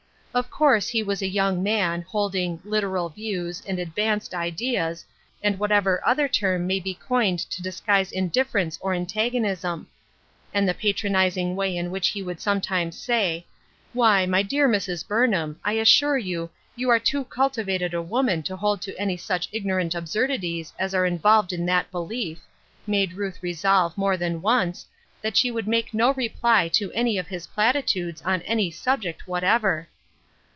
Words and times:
Of 0.33 0.49
course 0.49 0.87
he 0.87 1.03
was 1.03 1.21
a 1.21 1.27
young 1.27 1.61
man, 1.61 2.03
holding" 2.03 2.61
literal 2.63 3.09
views," 3.09 3.61
and 3.67 3.77
"advanced 3.79 4.33
ideas," 4.33 5.03
and 5.43 5.59
whatever 5.59 6.01
other 6.07 6.29
term 6.29 6.65
may 6.65 6.79
be 6.79 6.93
coined 6.93 7.39
to 7.51 7.61
dis 7.61 7.81
guise 7.81 8.13
indifference 8.13 8.77
or 8.81 8.93
antagonism. 8.93 9.89
And 10.53 10.69
the 10.69 10.73
patro 10.73 11.09
nizing 11.09 11.55
way 11.55 11.75
in 11.75 11.91
which 11.91 12.07
he 12.11 12.23
would 12.23 12.39
sometimes 12.39 12.97
say," 12.97 13.45
Why, 13.91 14.25
my 14.25 14.41
dear 14.41 14.69
Mrs. 14.69 15.05
Burnham, 15.05 15.59
I 15.65 15.73
assure 15.73 16.17
you, 16.17 16.49
you 16.77 16.89
are 16.89 16.97
too 16.97 17.25
cultivated 17.25 17.93
a 17.93 18.01
woman 18.01 18.41
to 18.43 18.55
hold 18.55 18.81
to 18.83 18.97
any 18.97 19.17
such 19.17 19.49
ignorant 19.51 19.93
absurdities 19.93 20.71
as 20.79 20.95
are 20.95 21.05
involved 21.05 21.51
in 21.51 21.65
that 21.65 21.91
belief," 21.91 22.37
THE 22.87 22.91
WISDOM 22.93 23.03
OF 23.03 23.09
THIS 23.09 23.17
WORLD. 23.17 23.21
1 23.21 23.25
59 23.25 23.25
made 23.25 23.25
Ruth 23.25 23.43
resolve, 23.43 23.97
more 23.97 24.15
than 24.15 24.41
once, 24.41 24.85
that 25.21 25.35
she 25.35 25.51
would 25.51 25.67
make 25.67 25.93
no 25.93 26.13
reply 26.13 26.69
to 26.69 26.89
any 26.93 27.17
of 27.17 27.27
his 27.27 27.47
platitudes, 27.47 28.21
on 28.21 28.41
any 28.43 28.71
subject 28.71 29.27
whatever. 29.27 29.89